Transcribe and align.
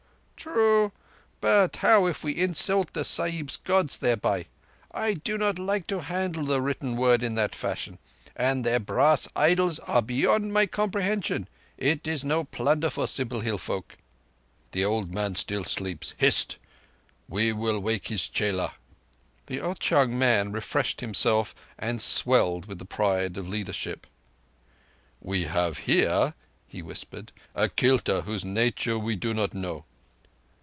"True! 0.43 0.91
But 1.39 1.75
how 1.75 2.07
if 2.07 2.23
we 2.23 2.35
insult 2.35 2.93
the 2.93 3.03
Sahibs' 3.03 3.57
Gods 3.63 3.99
thereby! 3.99 4.47
I 4.91 5.13
do 5.13 5.37
not 5.37 5.59
like 5.59 5.85
to 5.85 6.01
handle 6.01 6.45
the 6.45 6.59
Written 6.59 6.95
Word 6.95 7.21
in 7.21 7.35
that 7.35 7.53
fashion. 7.53 7.99
And 8.35 8.63
their 8.65 8.79
brass 8.79 9.27
idols 9.35 9.77
are 9.81 10.01
beyond 10.01 10.51
my 10.51 10.65
comprehension. 10.65 11.47
It 11.77 12.07
is 12.07 12.23
no 12.23 12.43
plunder 12.43 12.89
for 12.89 13.05
simple 13.05 13.41
hill 13.41 13.59
folk." 13.59 13.97
"The 14.71 14.83
old 14.83 15.13
man 15.13 15.35
still 15.35 15.63
sleeps. 15.63 16.15
Hst! 16.19 16.57
We 17.29 17.53
will 17.53 17.87
ask 17.87 18.07
his 18.07 18.27
chela." 18.27 18.73
The 19.45 19.61
Ao 19.61 19.75
chung 19.75 20.17
man 20.17 20.51
refreshed 20.51 21.01
himself, 21.01 21.53
and 21.77 22.01
swelled 22.01 22.65
with 22.65 22.89
pride 22.89 23.37
of 23.37 23.47
leadership. 23.47 24.07
"We 25.21 25.43
have 25.43 25.77
here," 25.85 26.33
he 26.67 26.81
whispered, 26.81 27.31
"a 27.53 27.69
kilta 27.69 28.23
whose 28.23 28.43
nature 28.43 28.97
we 28.97 29.15
do 29.15 29.35
not 29.35 29.53
know." 29.53 29.85